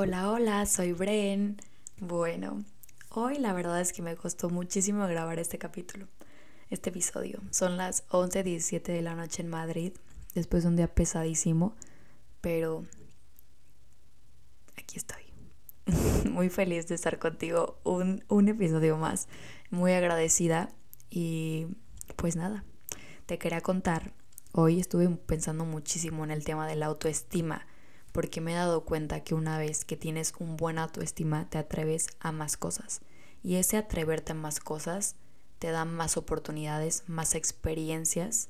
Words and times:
Hola, 0.00 0.30
hola, 0.30 0.64
soy 0.64 0.92
Bren. 0.92 1.56
Bueno, 1.98 2.62
hoy 3.10 3.36
la 3.38 3.52
verdad 3.52 3.80
es 3.80 3.92
que 3.92 4.00
me 4.00 4.14
costó 4.14 4.48
muchísimo 4.48 5.04
grabar 5.08 5.40
este 5.40 5.58
capítulo, 5.58 6.06
este 6.70 6.90
episodio. 6.90 7.40
Son 7.50 7.76
las 7.76 8.06
11.17 8.10 8.80
de 8.80 9.02
la 9.02 9.16
noche 9.16 9.42
en 9.42 9.48
Madrid, 9.48 9.92
después 10.36 10.62
de 10.62 10.68
un 10.68 10.76
día 10.76 10.86
pesadísimo, 10.86 11.74
pero 12.40 12.84
aquí 14.76 14.98
estoy. 14.98 15.24
Muy 16.30 16.48
feliz 16.48 16.86
de 16.86 16.94
estar 16.94 17.18
contigo 17.18 17.80
un, 17.82 18.24
un 18.28 18.46
episodio 18.46 18.96
más. 18.98 19.26
Muy 19.72 19.94
agradecida 19.94 20.68
y 21.10 21.66
pues 22.14 22.36
nada, 22.36 22.62
te 23.26 23.36
quería 23.38 23.62
contar. 23.62 24.12
Hoy 24.52 24.78
estuve 24.78 25.08
pensando 25.08 25.64
muchísimo 25.64 26.22
en 26.22 26.30
el 26.30 26.44
tema 26.44 26.68
de 26.68 26.76
la 26.76 26.86
autoestima 26.86 27.66
porque 28.18 28.40
me 28.40 28.50
he 28.50 28.56
dado 28.56 28.84
cuenta 28.84 29.22
que 29.22 29.36
una 29.36 29.58
vez 29.58 29.84
que 29.84 29.96
tienes 29.96 30.32
un 30.40 30.56
buen 30.56 30.80
autoestima 30.80 31.48
te 31.48 31.56
atreves 31.56 32.08
a 32.18 32.32
más 32.32 32.56
cosas 32.56 33.00
y 33.44 33.54
ese 33.54 33.76
atreverte 33.76 34.32
a 34.32 34.34
más 34.34 34.58
cosas 34.58 35.14
te 35.60 35.70
da 35.70 35.84
más 35.84 36.16
oportunidades, 36.16 37.04
más 37.06 37.36
experiencias 37.36 38.48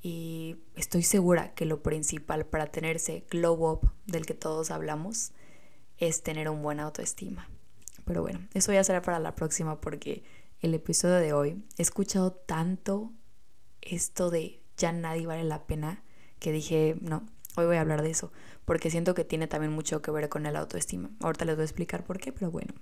y 0.00 0.56
estoy 0.76 1.02
segura 1.02 1.52
que 1.52 1.66
lo 1.66 1.82
principal 1.82 2.46
para 2.46 2.68
tener 2.68 2.96
ese 2.96 3.26
glow 3.30 3.70
up 3.70 3.92
del 4.06 4.24
que 4.24 4.32
todos 4.32 4.70
hablamos 4.70 5.32
es 5.98 6.22
tener 6.22 6.48
un 6.48 6.62
buen 6.62 6.80
autoestima. 6.80 7.50
Pero 8.06 8.22
bueno, 8.22 8.48
eso 8.54 8.72
ya 8.72 8.82
será 8.82 9.02
para 9.02 9.18
la 9.18 9.34
próxima 9.34 9.78
porque 9.82 10.24
el 10.60 10.72
episodio 10.72 11.16
de 11.16 11.34
hoy 11.34 11.62
he 11.76 11.82
escuchado 11.82 12.32
tanto 12.32 13.12
esto 13.82 14.30
de 14.30 14.62
ya 14.78 14.90
nadie 14.90 15.26
vale 15.26 15.44
la 15.44 15.66
pena 15.66 16.02
que 16.38 16.50
dije, 16.50 16.96
no, 17.02 17.26
hoy 17.56 17.66
voy 17.66 17.76
a 17.76 17.80
hablar 17.80 18.02
de 18.02 18.10
eso 18.10 18.32
porque 18.64 18.90
siento 18.90 19.14
que 19.14 19.24
tiene 19.24 19.46
también 19.46 19.72
mucho 19.72 20.02
que 20.02 20.10
ver 20.10 20.28
con 20.28 20.46
el 20.46 20.56
autoestima. 20.56 21.10
Ahorita 21.20 21.44
les 21.44 21.56
voy 21.56 21.62
a 21.62 21.66
explicar 21.66 22.04
por 22.04 22.18
qué, 22.18 22.32
pero 22.32 22.50
bueno. 22.50 22.72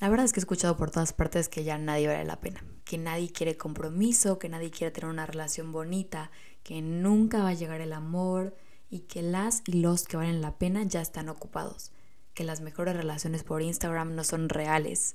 La 0.00 0.08
verdad 0.08 0.24
es 0.24 0.32
que 0.32 0.40
he 0.40 0.42
escuchado 0.42 0.76
por 0.76 0.90
todas 0.90 1.12
partes 1.12 1.48
que 1.48 1.64
ya 1.64 1.78
nadie 1.78 2.08
vale 2.08 2.24
la 2.24 2.40
pena, 2.40 2.64
que 2.84 2.98
nadie 2.98 3.30
quiere 3.30 3.56
compromiso, 3.56 4.38
que 4.38 4.48
nadie 4.48 4.70
quiere 4.70 4.90
tener 4.90 5.08
una 5.08 5.26
relación 5.26 5.70
bonita, 5.70 6.30
que 6.62 6.82
nunca 6.82 7.42
va 7.42 7.50
a 7.50 7.54
llegar 7.54 7.80
el 7.80 7.92
amor 7.92 8.56
y 8.90 9.00
que 9.00 9.22
las 9.22 9.62
y 9.66 9.80
los 9.80 10.04
que 10.04 10.16
valen 10.16 10.40
la 10.40 10.58
pena 10.58 10.82
ya 10.82 11.00
están 11.00 11.28
ocupados, 11.28 11.92
que 12.34 12.44
las 12.44 12.60
mejores 12.60 12.96
relaciones 12.96 13.44
por 13.44 13.62
Instagram 13.62 14.14
no 14.14 14.24
son 14.24 14.48
reales. 14.48 15.14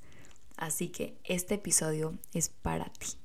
Así 0.55 0.89
que 0.89 1.17
este 1.23 1.55
episodio 1.55 2.17
es 2.33 2.49
para 2.49 2.85
ti, 2.85 3.17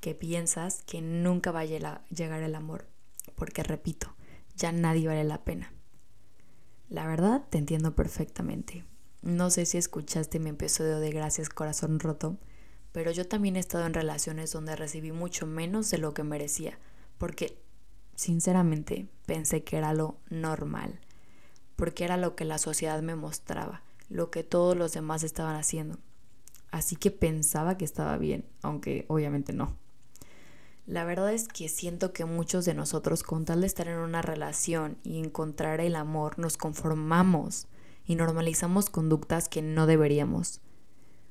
que 0.00 0.14
piensas 0.14 0.82
que 0.82 1.02
nunca 1.02 1.52
va 1.52 1.60
a 1.60 1.64
llegar 1.64 2.42
el 2.42 2.54
amor, 2.54 2.86
porque 3.38 3.62
repito, 3.62 4.14
ya 4.56 4.72
nadie 4.72 5.06
vale 5.06 5.24
la 5.24 5.44
pena. 5.44 5.72
La 6.88 7.06
verdad, 7.06 7.44
te 7.48 7.58
entiendo 7.58 7.94
perfectamente. 7.94 8.84
No 9.22 9.50
sé 9.50 9.64
si 9.64 9.78
escuchaste 9.78 10.40
mi 10.40 10.50
episodio 10.50 10.98
de 10.98 11.12
Gracias 11.12 11.48
Corazón 11.48 12.00
Roto, 12.00 12.36
pero 12.92 13.12
yo 13.12 13.28
también 13.28 13.56
he 13.56 13.60
estado 13.60 13.86
en 13.86 13.94
relaciones 13.94 14.52
donde 14.52 14.74
recibí 14.74 15.12
mucho 15.12 15.46
menos 15.46 15.90
de 15.90 15.98
lo 15.98 16.14
que 16.14 16.24
merecía, 16.24 16.78
porque 17.16 17.62
sinceramente 18.16 19.08
pensé 19.26 19.62
que 19.62 19.76
era 19.76 19.94
lo 19.94 20.16
normal, 20.30 20.98
porque 21.76 22.04
era 22.04 22.16
lo 22.16 22.34
que 22.34 22.44
la 22.44 22.58
sociedad 22.58 23.00
me 23.02 23.14
mostraba, 23.14 23.82
lo 24.08 24.30
que 24.30 24.42
todos 24.42 24.76
los 24.76 24.92
demás 24.92 25.22
estaban 25.22 25.54
haciendo. 25.54 25.98
Así 26.70 26.96
que 26.96 27.10
pensaba 27.10 27.76
que 27.76 27.84
estaba 27.84 28.18
bien, 28.18 28.44
aunque 28.62 29.04
obviamente 29.08 29.52
no. 29.52 29.76
La 30.88 31.04
verdad 31.04 31.34
es 31.34 31.48
que 31.48 31.68
siento 31.68 32.14
que 32.14 32.24
muchos 32.24 32.64
de 32.64 32.72
nosotros, 32.72 33.22
con 33.22 33.44
tal 33.44 33.60
de 33.60 33.66
estar 33.66 33.88
en 33.88 33.98
una 33.98 34.22
relación 34.22 34.96
y 35.04 35.18
encontrar 35.18 35.82
el 35.82 35.94
amor, 35.94 36.38
nos 36.38 36.56
conformamos 36.56 37.66
y 38.06 38.14
normalizamos 38.14 38.88
conductas 38.88 39.50
que 39.50 39.60
no 39.60 39.86
deberíamos. 39.86 40.62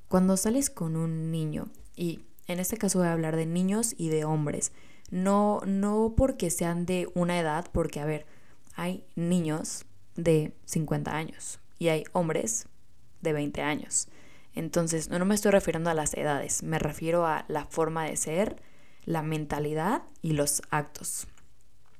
Cuando 0.10 0.38
sales 0.38 0.70
con 0.70 0.96
un 0.96 1.32
niño, 1.32 1.70
y 1.96 2.20
en 2.46 2.60
este 2.60 2.78
caso 2.78 3.00
voy 3.00 3.08
a 3.08 3.14
hablar 3.14 3.36
de 3.36 3.48
niños 3.48 3.96
y 3.98 4.10
de 4.10 4.26
hombres, 4.26 4.74
no, 5.10 5.62
no 5.66 6.14
porque 6.16 6.52
sean 6.52 6.86
de 6.86 7.10
una 7.16 7.40
edad, 7.40 7.66
porque 7.72 8.00
a 8.00 8.06
ver, 8.06 8.28
hay 8.76 9.04
niños 9.16 9.86
de 10.16 10.54
50 10.66 11.16
años 11.16 11.60
y 11.80 11.88
hay 11.88 12.04
hombres 12.12 12.68
de 13.22 13.34
20 13.34 13.64
años. 13.64 14.08
Entonces, 14.54 15.10
no 15.10 15.26
me 15.26 15.34
estoy 15.34 15.50
refiriendo 15.50 15.90
a 15.90 15.96
las 15.96 16.14
edades, 16.14 16.62
me 16.62 16.78
refiero 16.78 17.26
a 17.26 17.46
la 17.48 17.66
forma 17.66 18.06
de 18.06 18.18
ser, 18.18 18.62
la 19.08 19.24
mentalidad 19.24 20.04
y 20.22 20.34
los 20.34 20.62
actos. 20.70 21.28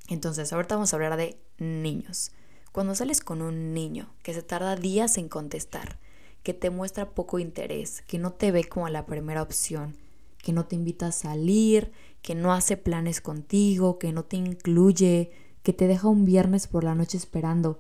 Entonces, 0.10 0.52
ahorita 0.52 0.76
vamos 0.76 0.92
a 0.92 0.98
hablar 0.98 1.16
de 1.16 1.40
niños. 1.58 2.32
Cuando 2.74 2.96
sales 2.96 3.22
con 3.22 3.42
un 3.42 3.74
niño 3.74 4.14
que 4.24 4.34
se 4.34 4.44
tarda 4.44 4.76
días 4.76 5.18
en 5.18 5.30
contestar, 5.30 6.00
que 6.44 6.54
te 6.54 6.70
muestra 6.70 7.12
poco 7.12 7.40
interés, 7.40 8.04
que 8.08 8.20
no 8.20 8.34
te 8.34 8.52
ve 8.52 8.66
como 8.66 8.90
la 8.90 9.06
primera 9.06 9.42
opción, 9.42 9.96
que 10.44 10.52
no 10.52 10.66
te 10.66 10.76
invita 10.76 11.08
a 11.08 11.12
salir, 11.14 11.94
que 12.22 12.36
no 12.36 12.52
hace 12.54 12.76
planes 12.76 13.22
contigo, 13.22 14.00
que 14.00 14.12
no 14.12 14.26
te 14.26 14.36
incluye, 14.36 15.32
que 15.64 15.72
te 15.72 15.88
deja 15.88 16.10
un 16.10 16.26
viernes 16.26 16.68
por 16.68 16.84
la 16.84 16.94
noche 16.94 17.18
esperando 17.18 17.80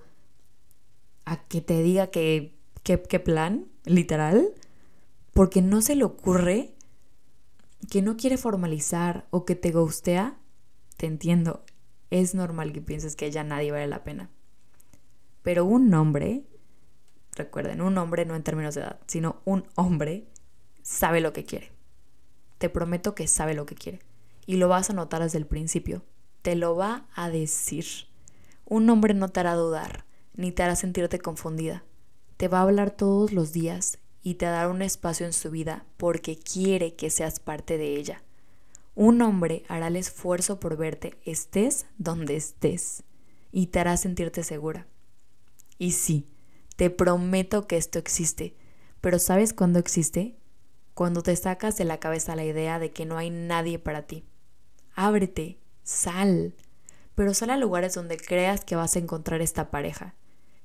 a 1.25 1.43
que 1.47 1.59
te 1.59 1.83
diga 1.83 2.07
que 2.07 2.55
qué 2.83 3.19
plan, 3.19 3.67
literal, 3.83 4.53
porque 5.33 5.61
no 5.61 5.81
se 5.81 5.95
le 5.95 6.05
ocurre 6.05 6.76
que 7.89 8.01
no 8.01 8.17
quiere 8.17 8.37
formalizar 8.37 9.27
o 9.29 9.45
que 9.45 9.55
te 9.55 9.71
gustea, 9.71 10.37
te 10.97 11.05
entiendo, 11.05 11.63
es 12.09 12.35
normal 12.35 12.73
que 12.73 12.81
pienses 12.81 13.15
que 13.15 13.31
ya 13.31 13.43
nadie 13.43 13.71
vale 13.71 13.87
la 13.87 14.03
pena. 14.03 14.29
Pero 15.41 15.65
un 15.65 15.93
hombre, 15.93 16.43
recuerden, 17.35 17.81
un 17.81 17.97
hombre 17.97 18.25
no 18.25 18.35
en 18.35 18.43
términos 18.43 18.75
de 18.75 18.81
edad, 18.81 18.99
sino 19.07 19.41
un 19.45 19.65
hombre 19.75 20.27
sabe 20.81 21.21
lo 21.21 21.33
que 21.33 21.45
quiere. 21.45 21.71
Te 22.57 22.69
prometo 22.69 23.15
que 23.15 23.27
sabe 23.27 23.53
lo 23.53 23.65
que 23.65 23.75
quiere. 23.75 23.99
Y 24.45 24.55
lo 24.55 24.67
vas 24.67 24.89
a 24.89 24.93
notar 24.93 25.21
desde 25.21 25.37
el 25.37 25.45
principio. 25.45 26.03
Te 26.41 26.55
lo 26.55 26.75
va 26.75 27.07
a 27.13 27.29
decir. 27.29 27.85
Un 28.65 28.89
hombre 28.89 29.13
no 29.13 29.29
te 29.29 29.39
hará 29.39 29.53
dudar, 29.53 30.05
ni 30.33 30.51
te 30.51 30.63
hará 30.63 30.75
sentirte 30.75 31.19
confundida. 31.19 31.83
Te 32.37 32.47
va 32.47 32.59
a 32.59 32.63
hablar 32.63 32.91
todos 32.91 33.31
los 33.31 33.51
días 33.51 33.99
y 34.21 34.35
te 34.35 34.45
dará 34.45 34.69
un 34.69 34.81
espacio 34.81 35.25
en 35.25 35.33
su 35.33 35.51
vida 35.51 35.85
porque 35.97 36.37
quiere 36.37 36.95
que 36.95 37.09
seas 37.09 37.39
parte 37.39 37.77
de 37.77 37.95
ella. 37.95 38.23
Un 38.95 39.21
hombre 39.21 39.63
hará 39.67 39.87
el 39.87 39.95
esfuerzo 39.95 40.59
por 40.59 40.75
verte 40.77 41.17
estés 41.23 41.85
donde 41.97 42.35
estés 42.35 43.03
y 43.51 43.67
te 43.67 43.79
hará 43.79 43.95
sentirte 43.97 44.43
segura. 44.43 44.87
Y 45.77 45.91
sí, 45.91 46.27
te 46.75 46.89
prometo 46.89 47.67
que 47.67 47.77
esto 47.77 47.99
existe, 47.99 48.55
pero 49.01 49.19
¿sabes 49.19 49.53
cuándo 49.53 49.79
existe? 49.79 50.35
Cuando 50.93 51.21
te 51.21 51.35
sacas 51.35 51.77
de 51.77 51.85
la 51.85 51.99
cabeza 51.99 52.35
la 52.35 52.45
idea 52.45 52.79
de 52.79 52.91
que 52.91 53.05
no 53.05 53.17
hay 53.17 53.29
nadie 53.29 53.77
para 53.77 54.07
ti. 54.07 54.25
Ábrete, 54.95 55.59
sal, 55.83 56.55
pero 57.13 57.33
sal 57.33 57.51
a 57.51 57.57
lugares 57.57 57.93
donde 57.93 58.17
creas 58.17 58.65
que 58.65 58.75
vas 58.75 58.95
a 58.95 58.99
encontrar 58.99 59.41
esta 59.41 59.69
pareja 59.69 60.15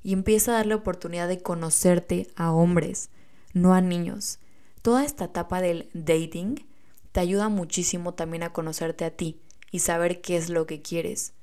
y 0.02 0.12
empieza 0.12 0.52
a 0.52 0.56
darle 0.56 0.74
oportunidad 0.74 1.28
de 1.28 1.42
conocerte 1.42 2.28
a 2.34 2.52
hombres, 2.52 3.10
no 3.52 3.74
a 3.74 3.80
niños. 3.80 4.38
Toda 4.82 5.04
esta 5.04 5.26
etapa 5.26 5.60
del 5.60 5.88
dating 5.94 6.66
te 7.12 7.20
ayuda 7.20 7.48
muchísimo 7.48 8.14
también 8.14 8.42
a 8.42 8.52
conocerte 8.52 9.04
a 9.04 9.10
ti 9.10 9.40
y 9.70 9.80
saber 9.80 10.20
qué 10.20 10.36
es 10.36 10.48
lo 10.48 10.66
que 10.66 10.82
quieres. 10.82 11.34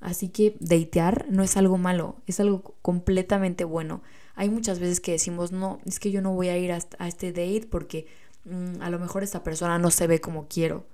Así 0.00 0.28
que 0.28 0.56
datear 0.60 1.26
no 1.30 1.42
es 1.42 1.56
algo 1.56 1.78
malo, 1.78 2.16
es 2.26 2.38
algo 2.38 2.74
completamente 2.82 3.64
bueno. 3.64 4.02
Hay 4.34 4.50
muchas 4.50 4.78
veces 4.78 5.00
que 5.00 5.12
decimos, 5.12 5.50
no, 5.50 5.78
es 5.86 5.98
que 5.98 6.10
yo 6.10 6.20
no 6.20 6.34
voy 6.34 6.48
a 6.48 6.58
ir 6.58 6.72
a, 6.72 6.78
este 7.06 7.32
date 7.32 7.66
porque 7.70 8.06
mm, 8.44 8.82
a 8.82 8.90
lo 8.90 8.98
mejor 8.98 9.22
esta 9.22 9.42
persona 9.42 9.78
no 9.78 9.90
se 9.90 10.06
ve 10.06 10.20
como 10.20 10.46
quiero. 10.46 10.86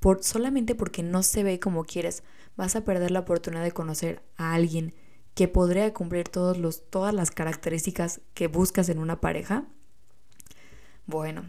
Por, 0.00 0.22
solamente 0.22 0.74
porque 0.74 1.02
no 1.02 1.22
se 1.22 1.44
ve 1.44 1.60
como 1.60 1.84
quieres, 1.84 2.24
vas 2.56 2.76
a 2.76 2.84
perder 2.84 3.10
la 3.10 3.20
oportunidad 3.20 3.62
de 3.62 3.72
conocer 3.72 4.22
a 4.36 4.52
alguien 4.52 4.94
que 5.34 5.48
podría 5.48 5.94
cumplir 5.94 6.28
todos 6.28 6.58
los, 6.58 6.90
todas 6.90 7.14
las 7.14 7.30
características 7.30 8.20
que 8.34 8.48
buscas 8.48 8.90
en 8.90 8.98
una 8.98 9.20
pareja 9.20 9.64
bueno, 11.06 11.44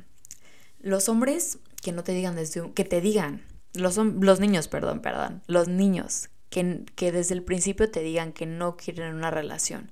los 0.80 1.10
hombres 1.10 1.60
que 1.82 1.92
no 1.92 2.04
te 2.04 2.14
digan 2.14 2.36
desde 2.36 2.72
que 2.74 2.86
te 2.86 3.02
digan, 3.02 3.44
los, 3.74 3.98
los 3.98 4.40
niños, 4.40 4.68
perdón, 4.68 5.02
perdón, 5.02 5.42
los 5.48 5.68
niños 5.68 6.30
que, 6.50 6.86
que 6.96 7.12
desde 7.12 7.36
el 7.36 7.44
principio 7.44 7.90
te 7.90 8.02
digan 8.02 8.34
que 8.34 8.46
no 8.46 8.78
quieren 8.78 9.16
una 9.16 9.32
relación, 9.32 9.92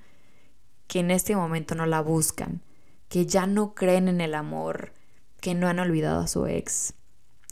que 0.88 1.00
en 1.00 1.12
este 1.12 1.36
momento 1.36 1.76
no 1.76 1.86
la 1.86 2.02
buscan, 2.02 2.62
que 3.10 3.26
ya 3.26 3.48
no 3.48 3.74
creen 3.74 4.08
en 4.08 4.22
el 4.22 4.36
amor, 4.36 4.94
que 5.40 5.56
no 5.56 5.68
han 5.68 5.80
olvidado 5.80 6.22
a 6.22 6.28
su 6.28 6.46
ex. 6.46 6.94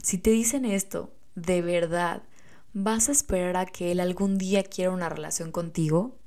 Si 0.02 0.18
te 0.18 0.30
dicen 0.30 0.64
esto, 0.64 1.12
de 1.34 1.62
verdad, 1.62 2.22
¿vas 2.72 3.08
a 3.08 3.12
esperar 3.12 3.56
a 3.56 3.66
que 3.66 3.92
él 3.92 4.00
algún 4.00 4.38
día 4.38 4.62
quiera 4.62 4.90
una 4.90 5.08
relación 5.08 5.52
contigo? 5.52 6.18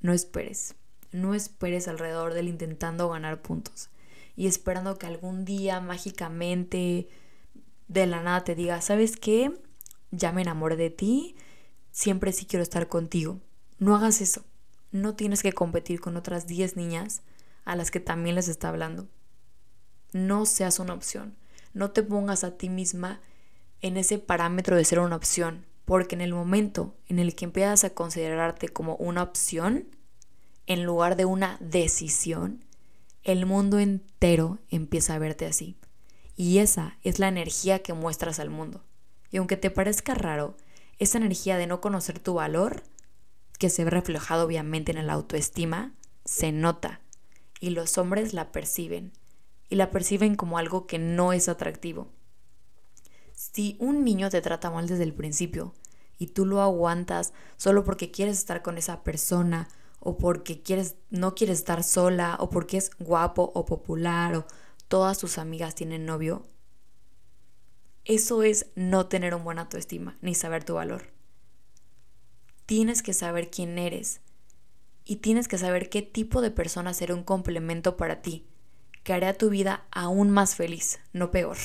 No 0.00 0.12
esperes. 0.12 0.74
No 1.12 1.34
esperes 1.34 1.88
alrededor 1.88 2.32
de 2.34 2.40
él 2.40 2.48
intentando 2.48 3.08
ganar 3.08 3.42
puntos 3.42 3.90
y 4.36 4.46
esperando 4.46 4.98
que 4.98 5.06
algún 5.06 5.44
día 5.44 5.80
mágicamente 5.80 7.08
de 7.88 8.06
la 8.06 8.22
nada 8.22 8.44
te 8.44 8.54
diga, 8.54 8.80
¿sabes 8.80 9.16
qué? 9.16 9.52
Ya 10.10 10.32
me 10.32 10.42
enamoré 10.42 10.76
de 10.76 10.90
ti, 10.90 11.36
siempre 11.90 12.32
sí 12.32 12.46
quiero 12.46 12.62
estar 12.62 12.88
contigo. 12.88 13.40
No 13.78 13.96
hagas 13.96 14.20
eso. 14.20 14.44
no 14.90 15.14
tienes 15.14 15.42
que 15.42 15.54
competir 15.54 16.00
con 16.00 16.16
otras 16.18 16.46
10 16.46 16.76
niñas 16.76 17.22
a 17.64 17.76
las 17.76 17.90
que 17.90 18.00
también 18.00 18.34
les 18.36 18.48
está 18.48 18.68
hablando. 18.68 19.08
No 20.12 20.44
seas 20.44 20.78
una 20.78 20.92
opción. 20.92 21.34
No 21.72 21.92
te 21.92 22.02
pongas 22.02 22.44
a 22.44 22.58
ti 22.58 22.68
misma 22.68 23.22
en 23.80 23.96
ese 23.96 24.18
parámetro 24.18 24.76
de 24.76 24.84
ser 24.84 24.98
una 24.98 25.16
opción, 25.16 25.64
porque 25.86 26.14
en 26.14 26.20
el 26.20 26.34
momento 26.34 26.94
en 27.08 27.18
el 27.18 27.34
que 27.34 27.46
empiezas 27.46 27.84
a 27.84 27.90
considerarte 27.90 28.68
como 28.68 28.96
una 28.96 29.22
opción, 29.22 29.86
en 30.66 30.84
lugar 30.84 31.16
de 31.16 31.24
una 31.24 31.56
decisión, 31.60 32.64
el 33.24 33.46
mundo 33.46 33.78
entero 33.78 34.58
empieza 34.68 35.14
a 35.14 35.18
verte 35.18 35.46
así. 35.46 35.76
Y 36.36 36.58
esa 36.58 36.96
es 37.02 37.18
la 37.18 37.28
energía 37.28 37.80
que 37.80 37.92
muestras 37.92 38.40
al 38.40 38.50
mundo. 38.50 38.82
Y 39.30 39.36
aunque 39.36 39.56
te 39.56 39.70
parezca 39.70 40.14
raro, 40.14 40.56
esa 40.98 41.18
energía 41.18 41.56
de 41.56 41.66
no 41.66 41.80
conocer 41.80 42.18
tu 42.18 42.34
valor, 42.34 42.82
que 43.58 43.70
se 43.70 43.84
ve 43.84 43.90
reflejado 43.90 44.46
obviamente 44.46 44.92
en 44.92 45.06
la 45.06 45.12
autoestima, 45.12 45.92
se 46.24 46.52
nota. 46.52 47.00
Y 47.60 47.70
los 47.70 47.96
hombres 47.98 48.34
la 48.34 48.50
perciben. 48.50 49.12
Y 49.68 49.76
la 49.76 49.90
perciben 49.90 50.34
como 50.34 50.58
algo 50.58 50.86
que 50.86 50.98
no 50.98 51.32
es 51.32 51.48
atractivo. 51.48 52.08
Si 53.34 53.76
un 53.78 54.04
niño 54.04 54.30
te 54.30 54.40
trata 54.40 54.70
mal 54.70 54.86
desde 54.86 55.04
el 55.04 55.14
principio 55.14 55.74
y 56.18 56.28
tú 56.28 56.46
lo 56.46 56.60
aguantas 56.60 57.32
solo 57.56 57.84
porque 57.84 58.10
quieres 58.10 58.38
estar 58.38 58.62
con 58.62 58.78
esa 58.78 59.02
persona 59.02 59.68
o 60.04 60.18
porque 60.18 60.62
quieres 60.62 60.96
no 61.10 61.34
quieres 61.34 61.58
estar 61.58 61.84
sola 61.84 62.36
o 62.40 62.50
porque 62.50 62.76
es 62.76 62.90
guapo 62.98 63.52
o 63.54 63.64
popular 63.64 64.34
o 64.36 64.46
todas 64.88 65.18
tus 65.18 65.38
amigas 65.38 65.74
tienen 65.74 66.04
novio, 66.04 66.44
eso 68.04 68.42
es 68.42 68.66
no 68.74 69.06
tener 69.06 69.34
un 69.34 69.44
buen 69.44 69.58
autoestima 69.58 70.18
ni 70.20 70.34
saber 70.34 70.64
tu 70.64 70.74
valor. 70.74 71.12
Tienes 72.66 73.02
que 73.02 73.14
saber 73.14 73.50
quién 73.50 73.78
eres 73.78 74.20
y 75.04 75.16
tienes 75.16 75.46
que 75.46 75.58
saber 75.58 75.88
qué 75.88 76.02
tipo 76.02 76.40
de 76.40 76.50
persona 76.50 76.94
será 76.94 77.14
un 77.14 77.22
complemento 77.22 77.96
para 77.96 78.22
ti, 78.22 78.46
que 79.04 79.12
hará 79.12 79.34
tu 79.34 79.50
vida 79.50 79.86
aún 79.90 80.30
más 80.30 80.56
feliz, 80.56 81.00
no 81.12 81.30
peor. 81.30 81.56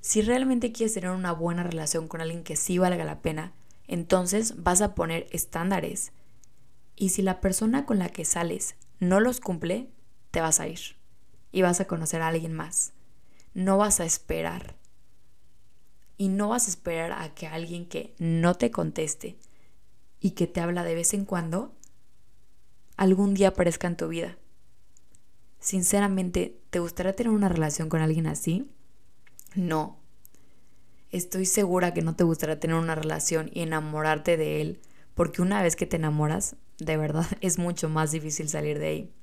Si 0.00 0.20
realmente 0.20 0.72
quieres 0.72 0.94
tener 0.94 1.10
una 1.10 1.32
buena 1.32 1.62
relación 1.62 2.08
con 2.08 2.20
alguien 2.20 2.44
que 2.44 2.56
sí 2.56 2.78
valga 2.78 3.04
la 3.04 3.22
pena, 3.22 3.52
entonces 3.86 4.62
vas 4.62 4.80
a 4.82 4.94
poner 4.94 5.26
estándares. 5.30 6.12
Y 6.96 7.10
si 7.10 7.22
la 7.22 7.40
persona 7.40 7.86
con 7.86 7.98
la 7.98 8.08
que 8.08 8.24
sales 8.24 8.76
no 9.00 9.20
los 9.20 9.40
cumple, 9.40 9.90
te 10.30 10.40
vas 10.40 10.60
a 10.60 10.68
ir 10.68 10.96
y 11.52 11.62
vas 11.62 11.80
a 11.80 11.86
conocer 11.86 12.22
a 12.22 12.28
alguien 12.28 12.52
más. 12.52 12.92
No 13.54 13.78
vas 13.78 14.00
a 14.00 14.04
esperar 14.04 14.76
y 16.16 16.28
no 16.28 16.48
vas 16.48 16.66
a 16.66 16.70
esperar 16.70 17.12
a 17.12 17.34
que 17.34 17.46
alguien 17.46 17.86
que 17.86 18.14
no 18.18 18.54
te 18.54 18.70
conteste 18.70 19.36
y 20.20 20.32
que 20.32 20.46
te 20.46 20.60
habla 20.60 20.84
de 20.84 20.94
vez 20.94 21.14
en 21.14 21.24
cuando, 21.24 21.74
algún 22.96 23.34
día 23.34 23.48
aparezca 23.48 23.86
en 23.86 23.96
tu 23.96 24.08
vida. 24.08 24.38
Sinceramente, 25.60 26.60
¿te 26.70 26.78
gustaría 26.78 27.14
tener 27.14 27.32
una 27.32 27.48
relación 27.48 27.88
con 27.88 28.00
alguien 28.00 28.26
así? 28.26 28.70
No. 29.54 29.98
Estoy 31.10 31.46
segura 31.46 31.94
que 31.94 32.02
no 32.02 32.16
te 32.16 32.24
gustaría 32.24 32.58
tener 32.58 32.76
una 32.76 32.94
relación 32.94 33.50
y 33.52 33.60
enamorarte 33.60 34.36
de 34.36 34.60
él, 34.60 34.80
porque 35.14 35.42
una 35.42 35.62
vez 35.62 35.76
que 35.76 35.86
te 35.86 35.96
enamoras, 35.96 36.56
de 36.78 36.96
verdad 36.96 37.26
es 37.40 37.58
mucho 37.58 37.88
más 37.88 38.10
difícil 38.12 38.48
salir 38.48 38.78
de 38.78 38.86
ahí. 38.86 39.14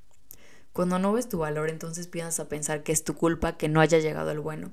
Cuando 0.74 1.00
no 1.00 1.12
ves 1.12 1.28
tu 1.28 1.40
valor, 1.40 1.70
entonces 1.70 2.08
piensas 2.08 2.40
a 2.40 2.50
pensar 2.50 2.84
que 2.84 2.94
es 2.94 3.04
tu 3.04 3.16
culpa 3.16 3.58
que 3.58 3.68
no 3.68 3.82
haya 3.82 4.00
llegado 4.00 4.32
el 4.32 4.40
bueno. 4.40 4.72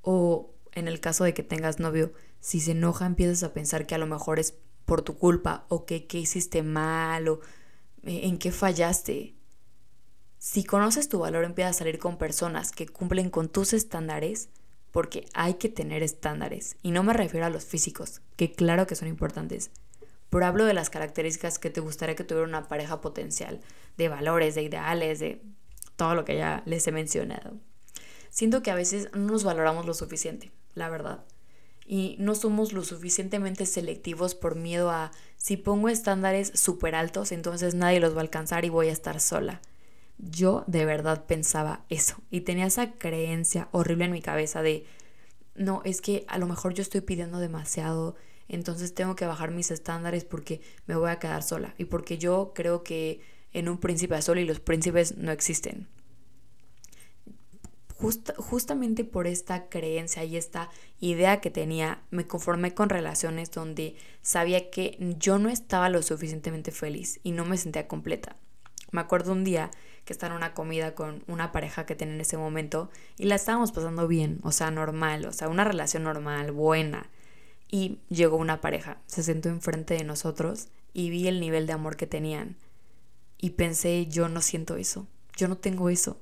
O 0.00 0.54
en 0.72 0.88
el 0.88 1.00
caso 1.00 1.24
de 1.24 1.34
que 1.34 1.42
tengas 1.42 1.78
novio, 1.78 2.12
si 2.40 2.60
se 2.60 2.72
enoja 2.72 3.04
empiezas 3.04 3.42
a 3.42 3.52
pensar 3.52 3.86
que 3.86 3.94
a 3.94 3.98
lo 3.98 4.06
mejor 4.06 4.38
es 4.38 4.54
por 4.86 5.02
tu 5.02 5.18
culpa 5.18 5.66
o 5.68 5.84
que 5.84 6.06
qué 6.06 6.18
hiciste 6.18 6.62
mal 6.62 7.28
o 7.28 7.40
eh, 8.02 8.20
en 8.24 8.38
qué 8.38 8.50
fallaste. 8.50 9.34
Si 10.38 10.64
conoces 10.64 11.10
tu 11.10 11.18
valor 11.18 11.44
empiezas 11.44 11.76
a 11.76 11.78
salir 11.80 11.98
con 11.98 12.16
personas 12.16 12.72
que 12.72 12.86
cumplen 12.86 13.28
con 13.28 13.50
tus 13.50 13.74
estándares 13.74 14.48
porque 14.90 15.26
hay 15.34 15.54
que 15.54 15.68
tener 15.68 16.02
estándares 16.02 16.76
y 16.82 16.92
no 16.92 17.02
me 17.02 17.12
refiero 17.12 17.46
a 17.46 17.50
los 17.50 17.66
físicos, 17.66 18.22
que 18.36 18.52
claro 18.52 18.86
que 18.86 18.96
son 18.96 19.06
importantes, 19.06 19.70
pero 20.30 20.46
hablo 20.46 20.64
de 20.64 20.74
las 20.74 20.90
características 20.90 21.58
que 21.58 21.70
te 21.70 21.80
gustaría 21.80 22.16
que 22.16 22.24
tuviera 22.24 22.48
una 22.48 22.68
pareja 22.68 23.00
potencial, 23.00 23.60
de 23.96 24.08
valores, 24.08 24.54
de 24.54 24.62
ideales, 24.62 25.18
de 25.18 25.42
todo 25.96 26.14
lo 26.14 26.24
que 26.24 26.36
ya 26.36 26.62
les 26.64 26.86
he 26.86 26.92
mencionado. 26.92 27.58
Siento 28.30 28.62
que 28.62 28.70
a 28.70 28.76
veces 28.76 29.10
no 29.12 29.32
nos 29.32 29.44
valoramos 29.44 29.86
lo 29.86 29.94
suficiente 29.94 30.52
la 30.74 30.88
verdad. 30.88 31.24
Y 31.86 32.16
no 32.18 32.34
somos 32.34 32.72
lo 32.72 32.84
suficientemente 32.84 33.66
selectivos 33.66 34.34
por 34.34 34.54
miedo 34.54 34.90
a 34.90 35.10
si 35.36 35.56
pongo 35.56 35.88
estándares 35.88 36.52
súper 36.54 36.94
altos, 36.94 37.32
entonces 37.32 37.74
nadie 37.74 38.00
los 38.00 38.14
va 38.14 38.18
a 38.18 38.22
alcanzar 38.22 38.64
y 38.64 38.68
voy 38.68 38.88
a 38.88 38.92
estar 38.92 39.20
sola. 39.20 39.60
Yo 40.18 40.64
de 40.66 40.84
verdad 40.84 41.24
pensaba 41.24 41.84
eso 41.88 42.16
y 42.30 42.42
tenía 42.42 42.66
esa 42.66 42.92
creencia 42.92 43.68
horrible 43.72 44.04
en 44.04 44.12
mi 44.12 44.22
cabeza 44.22 44.62
de, 44.62 44.84
no, 45.54 45.82
es 45.84 46.00
que 46.00 46.24
a 46.28 46.38
lo 46.38 46.46
mejor 46.46 46.74
yo 46.74 46.82
estoy 46.82 47.00
pidiendo 47.00 47.38
demasiado, 47.38 48.14
entonces 48.54 48.94
tengo 48.94 49.16
que 49.16 49.26
bajar 49.26 49.50
mis 49.50 49.70
estándares 49.70 50.24
porque 50.24 50.60
me 50.86 50.96
voy 50.96 51.10
a 51.10 51.18
quedar 51.18 51.42
sola 51.42 51.74
y 51.78 51.86
porque 51.86 52.18
yo 52.18 52.52
creo 52.54 52.82
que 52.82 53.20
en 53.52 53.68
un 53.68 53.78
príncipe 53.78 54.14
azul 54.14 54.38
y 54.38 54.44
los 54.44 54.60
príncipes 54.60 55.16
no 55.16 55.32
existen 55.32 55.88
justamente 58.00 59.04
por 59.04 59.26
esta 59.26 59.68
creencia 59.68 60.24
y 60.24 60.36
esta 60.36 60.70
idea 61.00 61.40
que 61.40 61.50
tenía, 61.50 62.02
me 62.10 62.26
conformé 62.26 62.74
con 62.74 62.88
relaciones 62.88 63.50
donde 63.50 63.94
sabía 64.22 64.70
que 64.70 64.96
yo 65.18 65.38
no 65.38 65.50
estaba 65.50 65.88
lo 65.90 66.02
suficientemente 66.02 66.72
feliz 66.72 67.20
y 67.22 67.32
no 67.32 67.44
me 67.44 67.58
sentía 67.58 67.88
completa. 67.88 68.36
Me 68.90 69.00
acuerdo 69.00 69.32
un 69.32 69.44
día 69.44 69.70
que 70.04 70.12
estaba 70.12 70.32
en 70.32 70.38
una 70.38 70.54
comida 70.54 70.94
con 70.94 71.22
una 71.28 71.52
pareja 71.52 71.84
que 71.84 71.94
tenía 71.94 72.14
en 72.14 72.20
ese 72.22 72.38
momento 72.38 72.90
y 73.18 73.26
la 73.26 73.34
estábamos 73.34 73.70
pasando 73.70 74.08
bien, 74.08 74.40
o 74.42 74.50
sea, 74.50 74.70
normal, 74.70 75.26
o 75.26 75.32
sea, 75.32 75.48
una 75.48 75.64
relación 75.64 76.04
normal, 76.04 76.52
buena. 76.52 77.10
Y 77.70 77.98
llegó 78.08 78.36
una 78.36 78.60
pareja, 78.60 78.98
se 79.06 79.22
sentó 79.22 79.48
enfrente 79.48 79.94
de 79.94 80.04
nosotros 80.04 80.68
y 80.92 81.10
vi 81.10 81.28
el 81.28 81.38
nivel 81.38 81.66
de 81.66 81.72
amor 81.72 81.96
que 81.96 82.06
tenían. 82.06 82.56
Y 83.38 83.50
pensé, 83.50 84.06
yo 84.06 84.28
no 84.28 84.40
siento 84.40 84.76
eso, 84.76 85.06
yo 85.36 85.46
no 85.46 85.56
tengo 85.56 85.88
eso. 85.88 86.18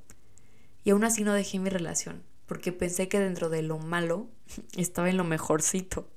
Y 0.85 0.91
aún 0.91 1.05
así 1.05 1.25
no 1.25 1.33
dejé 1.33 1.59
mi 1.59 1.71
relación, 1.71 2.23
porque 2.47 2.73
pensé 2.73 3.09
que 3.09 3.19
dentro 3.19 3.49
de 3.49 3.63
lo 3.63 3.79
malo 3.79 4.29
estaba 4.77 5.09
en 5.11 5.17
lo 5.17 5.25
mejorcito 5.25 6.09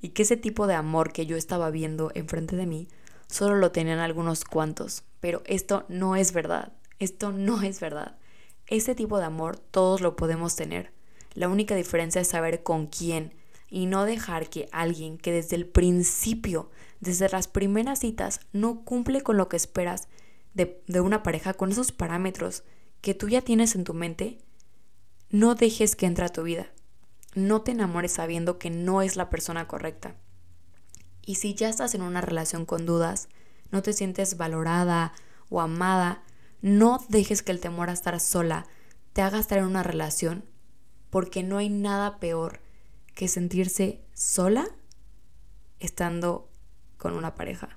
y 0.00 0.10
que 0.10 0.22
ese 0.22 0.36
tipo 0.36 0.66
de 0.66 0.74
amor 0.74 1.12
que 1.12 1.26
yo 1.26 1.36
estaba 1.36 1.70
viendo 1.70 2.10
enfrente 2.14 2.56
de 2.56 2.66
mí 2.66 2.88
solo 3.28 3.56
lo 3.56 3.70
tenían 3.70 3.98
algunos 3.98 4.44
cuantos. 4.44 5.04
Pero 5.20 5.42
esto 5.46 5.84
no 5.88 6.16
es 6.16 6.32
verdad, 6.32 6.72
esto 6.98 7.32
no 7.32 7.62
es 7.62 7.80
verdad. 7.80 8.16
Ese 8.66 8.94
tipo 8.94 9.18
de 9.18 9.24
amor 9.24 9.56
todos 9.58 10.00
lo 10.00 10.16
podemos 10.16 10.56
tener. 10.56 10.92
La 11.34 11.48
única 11.48 11.74
diferencia 11.74 12.20
es 12.20 12.28
saber 12.28 12.62
con 12.62 12.86
quién 12.86 13.34
y 13.70 13.86
no 13.86 14.04
dejar 14.04 14.50
que 14.50 14.68
alguien 14.72 15.16
que 15.16 15.32
desde 15.32 15.56
el 15.56 15.66
principio, 15.66 16.70
desde 16.98 17.28
las 17.28 17.46
primeras 17.48 18.00
citas, 18.00 18.40
no 18.52 18.84
cumple 18.84 19.22
con 19.22 19.36
lo 19.36 19.48
que 19.48 19.56
esperas 19.56 20.08
de, 20.52 20.82
de 20.88 21.00
una 21.00 21.22
pareja 21.22 21.54
con 21.54 21.70
esos 21.70 21.92
parámetros 21.92 22.64
que 23.00 23.14
tú 23.14 23.28
ya 23.28 23.40
tienes 23.40 23.76
en 23.76 23.84
tu 23.84 23.94
mente, 23.94 24.38
no 25.30 25.54
dejes 25.54 25.94
que 25.94 26.06
entre 26.06 26.26
a 26.26 26.30
tu 26.30 26.42
vida. 26.42 26.66
No 27.34 27.62
te 27.62 27.70
enamores 27.70 28.12
sabiendo 28.12 28.58
que 28.58 28.70
no 28.70 29.02
es 29.02 29.14
la 29.14 29.30
persona 29.30 29.68
correcta. 29.68 30.16
Y 31.24 31.36
si 31.36 31.54
ya 31.54 31.68
estás 31.68 31.94
en 31.94 32.02
una 32.02 32.20
relación 32.20 32.66
con 32.66 32.84
dudas, 32.84 33.28
no 33.70 33.82
te 33.82 33.92
sientes 33.92 34.36
valorada 34.36 35.12
o 35.48 35.60
amada, 35.60 36.24
no 36.60 37.04
dejes 37.08 37.42
que 37.42 37.52
el 37.52 37.60
temor 37.60 37.88
a 37.88 37.92
estar 37.92 38.18
sola 38.18 38.66
te 39.12 39.22
haga 39.22 39.38
estar 39.38 39.58
en 39.58 39.64
una 39.64 39.84
relación, 39.84 40.44
porque 41.08 41.44
no 41.44 41.58
hay 41.58 41.68
nada 41.68 42.18
peor 42.18 42.60
que 43.14 43.28
sentirse 43.28 44.00
sola 44.14 44.68
estando 45.78 46.48
con 46.98 47.14
una 47.14 47.34
pareja. 47.34 47.70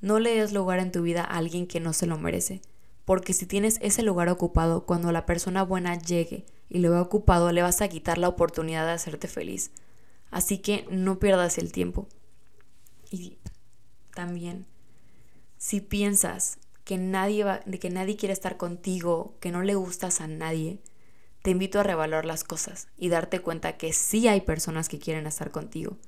No 0.00 0.18
le 0.18 0.34
des 0.34 0.52
lugar 0.52 0.78
en 0.78 0.92
tu 0.92 1.02
vida 1.02 1.22
a 1.22 1.36
alguien 1.38 1.66
que 1.66 1.80
no 1.80 1.92
se 1.92 2.06
lo 2.06 2.18
merece 2.18 2.62
porque 3.04 3.32
si 3.32 3.46
tienes 3.46 3.78
ese 3.82 4.02
lugar 4.02 4.28
ocupado, 4.28 4.86
cuando 4.86 5.12
la 5.12 5.26
persona 5.26 5.64
buena 5.64 5.98
llegue 5.98 6.44
y 6.68 6.78
lo 6.78 6.90
vea 6.90 7.02
ocupado, 7.02 7.52
le 7.52 7.62
vas 7.62 7.82
a 7.82 7.88
quitar 7.88 8.18
la 8.18 8.28
oportunidad 8.28 8.86
de 8.86 8.92
hacerte 8.92 9.28
feliz. 9.28 9.72
Así 10.30 10.58
que 10.58 10.86
no 10.90 11.18
pierdas 11.18 11.58
el 11.58 11.72
tiempo. 11.72 12.08
Y 13.10 13.38
también, 14.14 14.66
si 15.58 15.80
piensas 15.80 16.58
que 16.84 16.96
nadie, 16.96 17.44
va, 17.44 17.60
que 17.60 17.90
nadie 17.90 18.16
quiere 18.16 18.32
estar 18.32 18.56
contigo, 18.56 19.36
que 19.40 19.50
no 19.50 19.62
le 19.62 19.74
gustas 19.74 20.20
a 20.20 20.26
nadie, 20.26 20.78
te 21.42 21.50
invito 21.50 21.80
a 21.80 21.82
revaluar 21.82 22.24
las 22.24 22.44
cosas 22.44 22.88
y 22.96 23.08
darte 23.08 23.40
cuenta 23.40 23.76
que 23.76 23.92
sí 23.92 24.28
hay 24.28 24.40
personas 24.40 24.88
que 24.88 24.98
quieren 24.98 25.26
estar 25.26 25.50
contigo. 25.50 25.98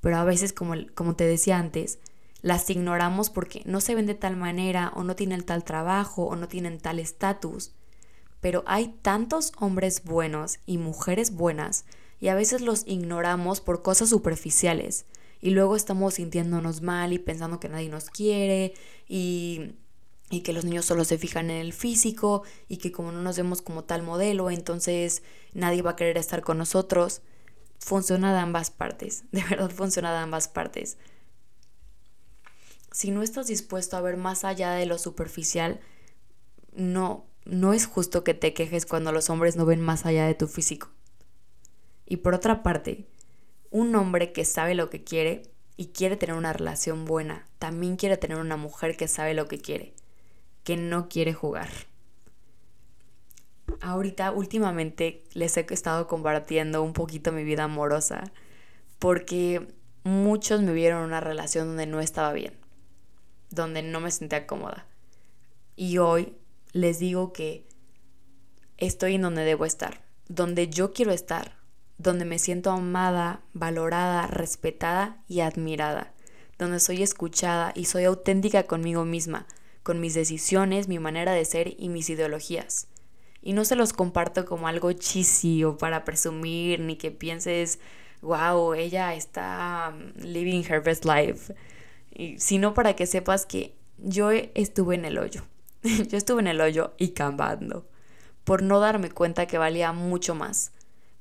Pero 0.00 0.16
a 0.16 0.24
veces, 0.24 0.52
como, 0.52 0.74
como 0.94 1.16
te 1.16 1.24
decía 1.26 1.58
antes, 1.58 1.98
las 2.42 2.68
ignoramos 2.70 3.30
porque 3.30 3.62
no 3.64 3.80
se 3.80 3.94
ven 3.94 4.06
de 4.06 4.14
tal 4.14 4.36
manera 4.36 4.92
o 4.94 5.02
no 5.02 5.16
tienen 5.16 5.42
tal 5.42 5.64
trabajo 5.64 6.24
o 6.24 6.36
no 6.36 6.46
tienen 6.46 6.78
tal 6.78 6.98
estatus. 6.98 7.72
Pero 8.40 8.62
hay 8.66 8.96
tantos 9.02 9.52
hombres 9.58 10.04
buenos 10.04 10.58
y 10.66 10.78
mujeres 10.78 11.32
buenas 11.34 11.86
y 12.20 12.28
a 12.28 12.34
veces 12.34 12.60
los 12.60 12.86
ignoramos 12.86 13.60
por 13.60 13.82
cosas 13.82 14.10
superficiales 14.10 15.06
y 15.40 15.50
luego 15.50 15.76
estamos 15.76 16.14
sintiéndonos 16.14 16.80
mal 16.80 17.12
y 17.12 17.18
pensando 17.18 17.60
que 17.60 17.68
nadie 17.68 17.88
nos 17.88 18.10
quiere 18.10 18.74
y, 19.08 19.74
y 20.30 20.40
que 20.40 20.52
los 20.52 20.64
niños 20.64 20.84
solo 20.84 21.04
se 21.04 21.18
fijan 21.18 21.50
en 21.50 21.58
el 21.58 21.72
físico 21.72 22.42
y 22.68 22.78
que 22.78 22.92
como 22.92 23.12
no 23.12 23.22
nos 23.22 23.36
vemos 23.36 23.62
como 23.62 23.84
tal 23.84 24.02
modelo, 24.02 24.50
entonces 24.50 25.22
nadie 25.52 25.82
va 25.82 25.92
a 25.92 25.96
querer 25.96 26.16
estar 26.16 26.42
con 26.42 26.58
nosotros. 26.58 27.22
Funciona 27.78 28.32
de 28.32 28.40
ambas 28.40 28.70
partes, 28.70 29.24
de 29.32 29.44
verdad 29.44 29.70
funciona 29.70 30.12
de 30.12 30.18
ambas 30.18 30.48
partes. 30.48 30.96
Si 32.90 33.10
no 33.10 33.22
estás 33.22 33.48
dispuesto 33.48 33.96
a 33.96 34.00
ver 34.00 34.16
más 34.16 34.44
allá 34.44 34.72
de 34.72 34.86
lo 34.86 34.98
superficial, 34.98 35.80
no, 36.72 37.26
no 37.44 37.72
es 37.72 37.86
justo 37.86 38.24
que 38.24 38.34
te 38.34 38.54
quejes 38.54 38.86
cuando 38.86 39.12
los 39.12 39.30
hombres 39.30 39.56
no 39.56 39.66
ven 39.66 39.80
más 39.80 40.06
allá 40.06 40.26
de 40.26 40.34
tu 40.34 40.46
físico. 40.46 40.90
Y 42.06 42.18
por 42.18 42.34
otra 42.34 42.62
parte, 42.62 43.06
un 43.70 43.94
hombre 43.96 44.32
que 44.32 44.44
sabe 44.44 44.74
lo 44.74 44.90
que 44.90 45.02
quiere 45.02 45.42
y 45.76 45.88
quiere 45.88 46.16
tener 46.16 46.36
una 46.36 46.52
relación 46.52 47.04
buena, 47.04 47.46
también 47.58 47.96
quiere 47.96 48.16
tener 48.16 48.38
una 48.38 48.56
mujer 48.56 48.96
que 48.96 49.08
sabe 49.08 49.34
lo 49.34 49.48
que 49.48 49.58
quiere, 49.58 49.94
que 50.64 50.76
no 50.76 51.08
quiere 51.08 51.32
jugar. 51.32 51.68
Ahorita, 53.80 54.32
últimamente, 54.32 55.22
les 55.34 55.56
he 55.56 55.66
estado 55.70 56.06
compartiendo 56.06 56.82
un 56.82 56.92
poquito 56.92 57.32
mi 57.32 57.44
vida 57.44 57.64
amorosa, 57.64 58.32
porque 58.98 59.68
muchos 60.04 60.62
me 60.62 60.72
vieron 60.72 61.00
en 61.00 61.06
una 61.06 61.20
relación 61.20 61.68
donde 61.68 61.86
no 61.86 62.00
estaba 62.00 62.32
bien, 62.32 62.54
donde 63.50 63.82
no 63.82 64.00
me 64.00 64.10
sentía 64.10 64.46
cómoda. 64.46 64.86
Y 65.76 65.98
hoy 65.98 66.34
les 66.72 66.98
digo 66.98 67.32
que 67.32 67.66
estoy 68.78 69.14
en 69.16 69.22
donde 69.22 69.44
debo 69.44 69.64
estar, 69.64 70.02
donde 70.28 70.68
yo 70.68 70.92
quiero 70.92 71.12
estar, 71.12 71.56
donde 71.98 72.24
me 72.24 72.38
siento 72.38 72.70
amada, 72.70 73.42
valorada, 73.52 74.26
respetada 74.26 75.22
y 75.28 75.40
admirada, 75.40 76.12
donde 76.58 76.80
soy 76.80 77.02
escuchada 77.02 77.72
y 77.74 77.86
soy 77.86 78.04
auténtica 78.04 78.64
conmigo 78.64 79.04
misma, 79.04 79.46
con 79.84 80.00
mis 80.00 80.14
decisiones, 80.14 80.88
mi 80.88 80.98
manera 80.98 81.32
de 81.32 81.44
ser 81.44 81.74
y 81.78 81.90
mis 81.90 82.10
ideologías. 82.10 82.88
Y 83.42 83.52
no 83.52 83.66
se 83.66 83.76
los 83.76 83.92
comparto 83.92 84.46
como 84.46 84.66
algo 84.66 84.90
cheesy 84.90 85.62
o 85.62 85.76
para 85.76 86.04
presumir, 86.04 86.80
ni 86.80 86.96
que 86.96 87.10
pienses, 87.10 87.78
wow, 88.22 88.72
ella 88.72 89.14
está 89.14 89.94
um, 89.94 90.12
living 90.22 90.64
her 90.68 90.82
best 90.82 91.04
life, 91.04 91.54
sino 92.38 92.72
para 92.72 92.96
que 92.96 93.06
sepas 93.06 93.44
que 93.44 93.76
yo 93.98 94.30
estuve 94.30 94.94
en 94.94 95.04
el 95.04 95.18
hoyo. 95.18 95.42
yo 95.82 96.16
estuve 96.16 96.40
en 96.40 96.48
el 96.48 96.62
hoyo 96.62 96.94
y 96.96 97.08
cambando, 97.08 97.86
por 98.44 98.62
no 98.62 98.80
darme 98.80 99.10
cuenta 99.10 99.46
que 99.46 99.58
valía 99.58 99.92
mucho 99.92 100.34
más, 100.34 100.72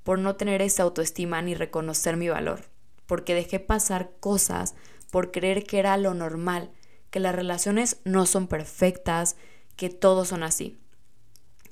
por 0.04 0.20
no 0.20 0.38
tener 0.38 0.62
esa 0.62 0.84
autoestima 0.84 1.42
ni 1.42 1.54
reconocer 1.54 2.16
mi 2.16 2.30
valor, 2.30 2.62
porque 3.08 3.36
dejé 3.36 3.60
pasar 3.60 4.12
cosas 4.22 4.74
por 5.12 5.32
creer 5.32 5.66
que 5.66 5.80
era 5.80 5.98
lo 5.98 6.14
normal, 6.14 6.72
que 7.14 7.20
las 7.20 7.36
relaciones 7.36 7.98
no 8.06 8.26
son 8.26 8.48
perfectas, 8.48 9.36
que 9.76 9.92
todos 9.92 10.30
son 10.30 10.42
así. 10.42 10.80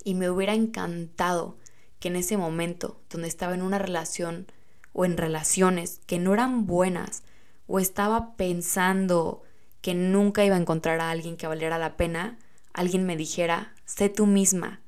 Y 0.04 0.14
me 0.14 0.30
hubiera 0.30 0.54
encantado 0.54 1.58
que 1.98 2.06
en 2.06 2.14
ese 2.14 2.36
momento, 2.36 3.00
donde 3.10 3.26
estaba 3.26 3.52
en 3.52 3.62
una 3.62 3.80
relación 3.80 4.46
o 4.92 5.04
en 5.04 5.16
relaciones 5.16 6.00
que 6.06 6.20
no 6.20 6.32
eran 6.32 6.66
buenas, 6.66 7.24
o 7.66 7.80
estaba 7.80 8.36
pensando 8.36 9.42
que 9.80 9.94
nunca 9.94 10.44
iba 10.44 10.54
a 10.54 10.60
encontrar 10.60 11.00
a 11.00 11.10
alguien 11.10 11.36
que 11.36 11.48
valiera 11.48 11.76
la 11.76 11.96
pena, 11.96 12.38
alguien 12.72 13.04
me 13.04 13.16
dijera, 13.16 13.74
sé 13.84 14.08
tú 14.08 14.26
misma, 14.26 14.80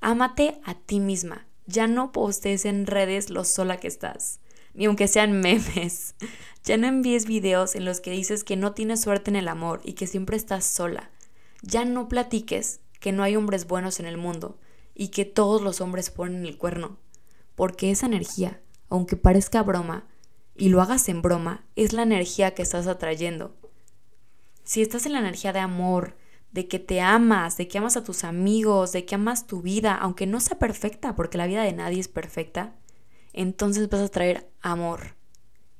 ámate 0.00 0.60
a 0.64 0.74
ti 0.74 0.98
misma, 0.98 1.46
ya 1.66 1.86
no 1.86 2.10
postes 2.10 2.64
en 2.64 2.88
redes 2.88 3.30
lo 3.30 3.44
sola 3.44 3.76
que 3.76 3.86
estás, 3.86 4.39
ni 4.74 4.86
aunque 4.86 5.08
sean 5.08 5.40
memes. 5.40 6.14
Ya 6.64 6.76
no 6.76 6.86
envíes 6.86 7.26
videos 7.26 7.74
en 7.74 7.84
los 7.84 8.00
que 8.00 8.10
dices 8.10 8.44
que 8.44 8.56
no 8.56 8.72
tienes 8.72 9.00
suerte 9.00 9.30
en 9.30 9.36
el 9.36 9.48
amor 9.48 9.80
y 9.82 9.94
que 9.94 10.06
siempre 10.06 10.36
estás 10.36 10.64
sola. 10.64 11.10
Ya 11.62 11.84
no 11.84 12.08
platiques 12.08 12.80
que 13.00 13.12
no 13.12 13.22
hay 13.22 13.36
hombres 13.36 13.66
buenos 13.66 13.98
en 13.98 14.06
el 14.06 14.16
mundo 14.16 14.58
y 14.94 15.08
que 15.08 15.24
todos 15.24 15.62
los 15.62 15.80
hombres 15.80 16.10
ponen 16.10 16.44
el 16.44 16.58
cuerno. 16.58 16.98
Porque 17.54 17.90
esa 17.90 18.06
energía, 18.06 18.60
aunque 18.88 19.16
parezca 19.16 19.62
broma, 19.62 20.06
y 20.54 20.68
lo 20.68 20.82
hagas 20.82 21.08
en 21.08 21.22
broma, 21.22 21.64
es 21.74 21.94
la 21.94 22.02
energía 22.02 22.54
que 22.54 22.62
estás 22.62 22.86
atrayendo. 22.86 23.56
Si 24.62 24.82
estás 24.82 25.06
en 25.06 25.12
la 25.12 25.20
energía 25.20 25.54
de 25.54 25.60
amor, 25.60 26.16
de 26.52 26.68
que 26.68 26.78
te 26.78 27.00
amas, 27.00 27.56
de 27.56 27.68
que 27.68 27.78
amas 27.78 27.96
a 27.96 28.04
tus 28.04 28.24
amigos, 28.24 28.92
de 28.92 29.06
que 29.06 29.14
amas 29.14 29.46
tu 29.46 29.62
vida, 29.62 29.94
aunque 29.94 30.26
no 30.26 30.40
sea 30.40 30.58
perfecta, 30.58 31.16
porque 31.16 31.38
la 31.38 31.46
vida 31.46 31.62
de 31.62 31.72
nadie 31.72 32.00
es 32.00 32.08
perfecta, 32.08 32.74
entonces 33.32 33.88
vas 33.88 34.00
a 34.00 34.08
traer 34.08 34.48
amor. 34.60 35.14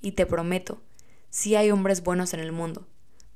Y 0.02 0.12
te 0.12 0.26
prometo, 0.26 0.80
sí 1.28 1.56
hay 1.56 1.70
hombres 1.70 2.02
buenos 2.02 2.32
en 2.32 2.40
el 2.40 2.52
mundo, 2.52 2.86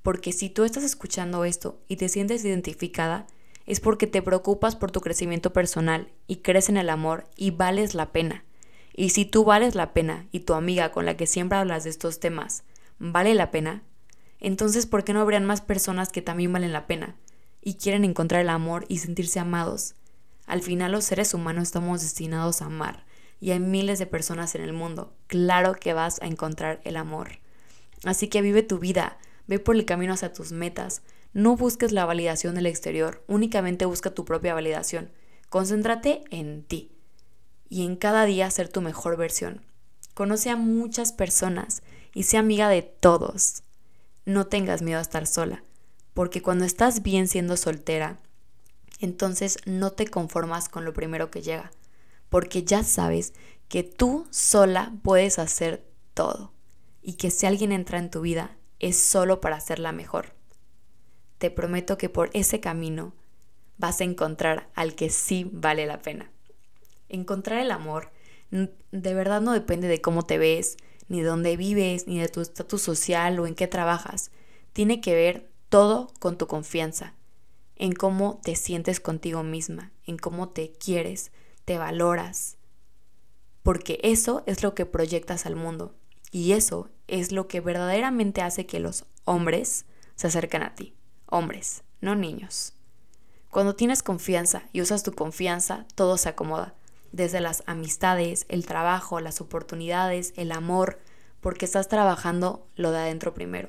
porque 0.03 0.33
si 0.33 0.49
tú 0.49 0.65
estás 0.65 0.83
escuchando 0.83 1.45
esto 1.45 1.81
y 1.89 1.97
te 1.97 2.09
sientes 2.09 2.45
identificada, 2.45 3.27
es 3.67 3.81
porque 3.81 4.07
te 4.07 4.23
preocupas 4.23 4.77
por 4.77 4.91
tu 4.91 5.01
crecimiento 5.01 5.53
personal 5.53 6.13
y 6.27 6.37
crees 6.37 6.69
en 6.69 6.77
el 6.77 6.91
amor 6.91 7.27
y 7.37 7.51
vales 7.51 7.95
la 7.95 8.13
pena. 8.13 8.45
Y 8.95 9.11
si 9.11 9.25
tú 9.25 9.45
vales 9.45 9.75
la 9.75 9.93
pena 9.93 10.27
y 10.33 10.41
tu 10.41 10.55
amiga 10.55 10.93
con 10.93 11.05
la 11.05 11.17
que 11.17 11.27
siempre 11.27 11.59
hablas 11.59 11.85
de 11.85 11.91
estos 11.91 12.21
temas 12.21 12.63
vale 12.99 13.35
la 13.35 13.51
pena, 13.51 13.83
entonces 14.41 14.87
¿por 14.87 15.05
qué 15.05 15.13
no 15.13 15.21
habrían 15.21 15.45
más 15.45 15.61
personas 15.61 16.11
que 16.11 16.23
también 16.23 16.53
valen 16.53 16.73
la 16.73 16.87
pena? 16.87 17.17
y 17.65 17.75
quieren 17.75 18.05
encontrar 18.05 18.43
el 18.43 18.51
amor 18.51 18.85
y 18.89 18.99
sentirse 18.99 19.41
amados. 19.41 19.95
Al 20.47 20.61
final 20.61 20.93
los 20.93 21.05
seres 21.05 21.33
humanos 21.33 21.65
estamos 21.65 22.03
destinados 22.03 22.61
a 22.61 22.67
amar 22.67 23.07
y 23.45 23.51
hay 23.51 23.61
miles 23.61 23.99
de 23.99 24.07
personas 24.07 24.55
en 24.55 24.63
el 24.63 24.73
mundo. 24.73 25.13
Claro 25.27 25.75
que 25.75 25.93
vas 25.93 26.19
a 26.23 26.27
encontrar 26.27 26.81
el 26.85 26.97
amor. 26.97 27.41
Así 28.03 28.29
que 28.29 28.41
vive 28.41 28.63
tu 28.63 28.79
vida, 28.79 29.19
ve 29.47 29.59
por 29.59 29.77
el 29.77 29.85
camino 29.85 30.15
hacia 30.15 30.33
tus 30.33 30.51
metas. 30.51 31.03
No 31.35 31.55
busques 31.55 31.93
la 31.93 32.07
validación 32.07 32.55
del 32.55 32.65
exterior, 32.65 33.23
únicamente 33.27 33.85
busca 33.85 34.15
tu 34.15 34.25
propia 34.25 34.55
validación. 34.55 35.11
Concéntrate 35.51 36.25
en 36.31 36.63
ti 36.65 36.91
y 37.69 37.85
en 37.85 37.97
cada 37.97 38.25
día 38.25 38.51
ser 38.51 38.71
tu 38.71 38.81
mejor 38.81 39.19
versión. 39.19 39.61
Conoce 40.15 40.49
a 40.49 40.57
muchas 40.57 41.13
personas 41.13 41.83
y 42.15 42.23
sea 42.23 42.41
amiga 42.41 42.71
de 42.71 42.81
todos. 42.81 43.63
No 44.25 44.47
tengas 44.47 44.81
miedo 44.81 45.01
a 45.01 45.03
estar 45.03 45.27
sola 45.27 45.63
porque 46.15 46.41
cuando 46.41 46.65
estás 46.65 47.03
bien 47.03 47.29
siendo 47.29 47.59
soltera, 47.59 48.21
entonces 49.01 49.59
no 49.67 49.91
te 49.91 50.07
conformas 50.07 50.71
con 50.71 50.87
lo 50.87 50.95
primero 50.95 51.31
que 51.31 51.43
llega, 51.43 51.73
porque 52.35 52.65
ya 52.65 52.83
sabes 52.83 53.33
que 53.69 53.85
tú 53.85 54.27
sola 54.31 54.93
puedes 55.05 55.39
hacer 55.39 55.87
todo 56.15 56.53
y 57.01 57.13
que 57.13 57.31
si 57.31 57.47
alguien 57.47 57.71
entra 57.71 58.01
en 58.01 58.11
tu 58.11 58.23
vida 58.23 58.57
es 58.81 58.97
solo 58.97 59.41
para 59.41 59.55
hacerla 59.55 59.93
mejor. 59.93 60.35
Te 61.39 61.53
prometo 61.53 61.97
que 61.97 62.09
por 62.09 62.31
ese 62.33 62.59
camino 62.59 63.15
vas 63.79 64.01
a 64.01 64.05
encontrar 64.05 64.69
al 64.75 64.97
que 64.97 65.11
sí 65.11 65.49
vale 65.53 65.87
la 65.87 66.03
pena. 66.03 66.33
Encontrar 67.09 67.61
el 67.61 67.71
amor 67.71 68.11
de 68.51 69.15
verdad 69.15 69.41
no 69.41 69.53
depende 69.53 69.87
de 69.87 70.01
cómo 70.01 70.27
te 70.27 70.37
ves, 70.37 70.77
ni 71.07 71.21
de 71.21 71.29
dónde 71.29 71.57
vives, 71.57 72.09
ni 72.09 72.19
de 72.19 72.29
tu 72.29 72.41
estatus 72.41 72.83
social 72.83 73.39
o 73.39 73.47
en 73.47 73.55
qué 73.55 73.69
trabajas. 73.69 74.33
Tiene 74.73 75.01
que 75.01 75.15
ver 75.15 75.53
todo 75.69 76.13
con 76.19 76.37
tu 76.37 76.49
confianza, 76.49 77.15
en 77.77 77.93
cómo 77.93 78.41
te 78.43 78.57
sientes 78.57 78.99
contigo 78.99 79.45
misma, 79.45 79.93
en 80.05 80.19
cómo 80.19 80.49
te 80.49 80.73
quieres, 80.73 81.31
te 81.65 81.79
valoras. 81.79 82.57
Porque 83.63 83.99
eso 84.03 84.43
es 84.47 84.63
lo 84.63 84.75
que 84.75 84.87
proyectas 84.87 85.47
al 85.47 85.57
mundo 85.57 85.95
y 86.31 86.53
eso 86.53 86.91
es 87.07 87.33
lo 87.33 87.49
que 87.49 87.61
verdaderamente 87.61 88.43
hace 88.43 88.67
que 88.67 88.81
los 88.81 89.07
hombres 89.25 89.87
se 90.17 90.27
acerquen 90.27 90.63
a 90.63 90.75
ti. 90.75 90.95
Hombres, 91.27 91.83
no 92.01 92.15
niños. 92.15 92.75
Cuando 93.51 93.77
tienes 93.77 94.03
confianza 94.03 94.65
y 94.73 94.81
usas 94.81 95.03
tu 95.03 95.13
confianza, 95.13 95.87
todo 95.95 96.19
se 96.19 96.29
acomoda. 96.29 96.75
Desde 97.13 97.41
las 97.41 97.63
amistades, 97.67 98.47
el 98.49 98.67
trabajo, 98.67 99.21
las 99.21 99.41
oportunidades, 99.41 100.35
el 100.37 100.51
amor, 100.51 100.99
porque 101.41 101.65
estás 101.65 101.89
trabajando 101.89 102.67
lo 102.75 102.91
de 102.91 102.99
adentro 102.99 103.33
primero. 103.33 103.69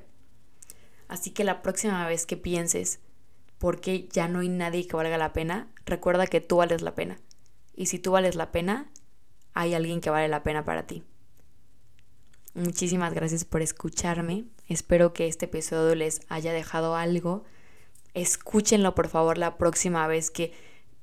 Así 1.07 1.29
que 1.29 1.43
la 1.43 1.61
próxima 1.61 2.07
vez 2.07 2.25
que 2.25 2.35
pienses 2.35 2.99
por 3.59 3.79
qué 3.79 4.09
ya 4.11 4.27
no 4.27 4.39
hay 4.39 4.49
nadie 4.49 4.87
que 4.87 4.95
valga 4.95 5.17
la 5.17 5.33
pena, 5.33 5.67
recuerda 5.85 6.25
que 6.25 6.41
tú 6.41 6.57
vales 6.57 6.81
la 6.81 6.95
pena. 6.95 7.19
Y 7.75 7.87
si 7.87 7.99
tú 7.99 8.11
vales 8.11 8.35
la 8.35 8.51
pena, 8.51 8.89
hay 9.53 9.73
alguien 9.73 10.01
que 10.01 10.09
vale 10.09 10.27
la 10.27 10.43
pena 10.43 10.63
para 10.63 10.87
ti. 10.87 11.03
Muchísimas 12.53 13.13
gracias 13.13 13.43
por 13.43 13.61
escucharme. 13.61 14.45
Espero 14.69 15.11
que 15.11 15.27
este 15.27 15.45
episodio 15.45 15.93
les 15.93 16.21
haya 16.29 16.53
dejado 16.53 16.95
algo. 16.95 17.43
Escúchenlo 18.13 18.95
por 18.95 19.09
favor 19.09 19.37
la 19.37 19.57
próxima 19.57 20.07
vez 20.07 20.31
que 20.31 20.53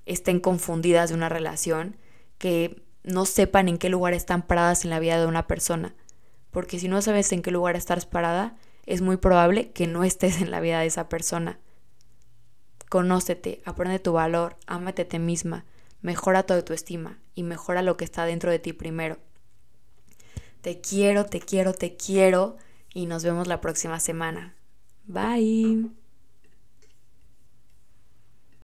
estén 0.06 0.40
confundidas 0.40 1.10
de 1.10 1.14
una 1.14 1.28
relación, 1.28 1.96
que 2.38 2.82
no 3.02 3.26
sepan 3.26 3.68
en 3.68 3.78
qué 3.78 3.90
lugar 3.90 4.14
están 4.14 4.42
paradas 4.42 4.84
en 4.84 4.90
la 4.90 4.98
vida 4.98 5.20
de 5.20 5.26
una 5.26 5.46
persona. 5.46 5.94
Porque 6.50 6.78
si 6.78 6.88
no 6.88 7.02
sabes 7.02 7.32
en 7.32 7.42
qué 7.42 7.50
lugar 7.50 7.76
estás 7.76 8.06
parada, 8.06 8.56
es 8.86 9.02
muy 9.02 9.18
probable 9.18 9.72
que 9.72 9.86
no 9.86 10.04
estés 10.04 10.40
en 10.40 10.50
la 10.50 10.60
vida 10.60 10.80
de 10.80 10.86
esa 10.86 11.08
persona. 11.08 11.58
Conócete, 12.88 13.62
aprende 13.64 13.98
tu 13.98 14.12
valor, 14.12 14.56
ámate 14.66 15.02
a 15.02 15.08
ti 15.08 15.18
misma, 15.18 15.64
mejora 16.02 16.42
tu 16.42 16.52
autoestima 16.52 17.18
y 17.34 17.44
mejora 17.44 17.82
lo 17.82 17.96
que 17.96 18.04
está 18.04 18.26
dentro 18.26 18.50
de 18.50 18.58
ti 18.58 18.72
primero. 18.72 19.18
Te 20.60 20.80
quiero, 20.80 21.26
te 21.26 21.40
quiero, 21.40 21.72
te 21.72 21.96
quiero 21.96 22.56
y 22.92 23.06
nos 23.06 23.24
vemos 23.24 23.48
la 23.48 23.60
próxima 23.60 23.98
semana. 23.98 24.54
Bye. 25.06 26.01